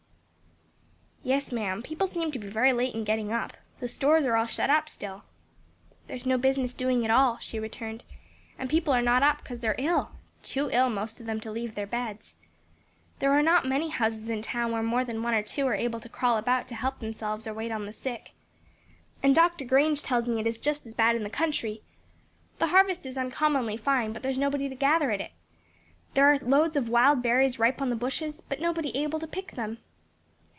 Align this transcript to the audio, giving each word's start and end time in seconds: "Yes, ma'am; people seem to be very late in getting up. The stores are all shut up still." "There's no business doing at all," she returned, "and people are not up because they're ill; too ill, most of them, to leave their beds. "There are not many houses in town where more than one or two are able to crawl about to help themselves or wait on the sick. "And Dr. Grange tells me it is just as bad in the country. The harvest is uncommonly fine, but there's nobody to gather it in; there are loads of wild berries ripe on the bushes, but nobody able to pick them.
"Yes, 1.23 1.51
ma'am; 1.51 1.83
people 1.83 2.07
seem 2.07 2.31
to 2.31 2.39
be 2.39 2.47
very 2.47 2.73
late 2.73 2.95
in 2.95 3.03
getting 3.03 3.31
up. 3.31 3.55
The 3.77 3.87
stores 3.87 4.25
are 4.25 4.35
all 4.35 4.47
shut 4.47 4.71
up 4.71 4.89
still." 4.89 5.23
"There's 6.07 6.25
no 6.25 6.35
business 6.39 6.73
doing 6.73 7.05
at 7.05 7.11
all," 7.11 7.37
she 7.37 7.59
returned, 7.59 8.03
"and 8.57 8.67
people 8.71 8.91
are 8.91 9.03
not 9.03 9.21
up 9.21 9.37
because 9.37 9.59
they're 9.59 9.75
ill; 9.77 10.13
too 10.41 10.71
ill, 10.73 10.89
most 10.89 11.19
of 11.19 11.27
them, 11.27 11.39
to 11.41 11.51
leave 11.51 11.75
their 11.75 11.85
beds. 11.85 12.33
"There 13.19 13.31
are 13.33 13.43
not 13.43 13.67
many 13.67 13.89
houses 13.89 14.29
in 14.29 14.41
town 14.41 14.71
where 14.71 14.81
more 14.81 15.05
than 15.05 15.21
one 15.21 15.35
or 15.35 15.43
two 15.43 15.67
are 15.67 15.75
able 15.75 15.99
to 15.99 16.09
crawl 16.09 16.37
about 16.37 16.67
to 16.69 16.75
help 16.75 16.99
themselves 16.99 17.45
or 17.45 17.53
wait 17.53 17.71
on 17.71 17.85
the 17.85 17.93
sick. 17.93 18.31
"And 19.21 19.35
Dr. 19.35 19.63
Grange 19.63 20.01
tells 20.01 20.27
me 20.27 20.39
it 20.39 20.47
is 20.47 20.57
just 20.57 20.87
as 20.87 20.95
bad 20.95 21.15
in 21.15 21.21
the 21.21 21.29
country. 21.29 21.83
The 22.57 22.69
harvest 22.69 23.05
is 23.05 23.15
uncommonly 23.15 23.77
fine, 23.77 24.11
but 24.11 24.23
there's 24.23 24.39
nobody 24.39 24.67
to 24.69 24.75
gather 24.75 25.11
it 25.11 25.21
in; 25.21 25.29
there 26.15 26.25
are 26.25 26.39
loads 26.39 26.75
of 26.75 26.89
wild 26.89 27.21
berries 27.21 27.59
ripe 27.59 27.79
on 27.79 27.91
the 27.91 27.95
bushes, 27.95 28.41
but 28.41 28.59
nobody 28.59 28.89
able 28.97 29.19
to 29.19 29.27
pick 29.27 29.51
them. 29.51 29.77